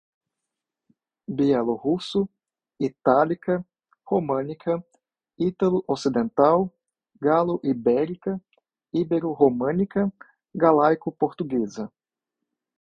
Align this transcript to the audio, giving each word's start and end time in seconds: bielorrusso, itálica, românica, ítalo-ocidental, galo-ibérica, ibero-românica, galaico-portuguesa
bielorrusso, 1.35 2.21
itálica, 2.87 3.55
românica, 4.09 4.73
ítalo-ocidental, 5.47 6.59
galo-ibérica, 7.23 8.31
ibero-românica, 8.99 10.01
galaico-portuguesa 10.61 11.85